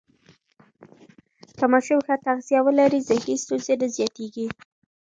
که 1.57 1.65
ماشومان 1.71 2.03
ښه 2.07 2.15
تغذیه 2.25 2.59
ولري، 2.63 2.99
ذهني 3.09 3.35
ستونزې 3.43 3.73
نه 3.81 3.87
زیاتېږي. 3.95 4.45